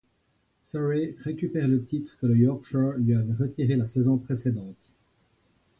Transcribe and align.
Surrey 0.61 1.15
récupère 1.21 1.67
le 1.67 1.85
titre 1.85 2.17
que 2.19 2.25
le 2.25 2.35
Yorkshire 2.35 2.93
lui 2.97 3.13
avait 3.13 3.35
retiré 3.35 3.75
la 3.75 3.85
saison 3.85 4.17
précédente. 4.17 4.95